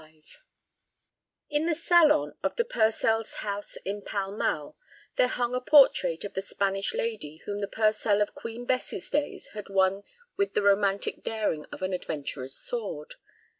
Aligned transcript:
XXV 0.01 0.37
In 1.51 1.67
the 1.67 1.75
salon 1.75 2.35
of 2.41 2.55
the 2.55 2.65
Purcells' 2.65 3.35
house 3.45 3.75
in 3.85 4.01
Pall 4.01 4.35
Mall 4.35 4.75
there 5.15 5.27
hung 5.27 5.53
a 5.53 5.61
portrait 5.61 6.23
of 6.23 6.33
the 6.33 6.41
Spanish 6.41 6.95
lady 6.95 7.37
whom 7.45 7.61
the 7.61 7.67
Purcell 7.67 8.19
of 8.19 8.33
Queen 8.33 8.65
Bess's 8.65 9.11
days 9.11 9.49
had 9.49 9.69
won 9.69 10.01
with 10.35 10.55
the 10.55 10.63
romantic 10.63 11.21
daring 11.21 11.65
of 11.65 11.83
an 11.83 11.93
adventurer's 11.93 12.55
sword. 12.55 13.13